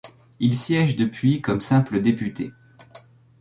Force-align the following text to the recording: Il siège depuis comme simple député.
Il 0.39 0.55
siège 0.57 0.95
depuis 0.95 1.41
comme 1.41 1.61
simple 1.61 2.01
député. 2.01 2.49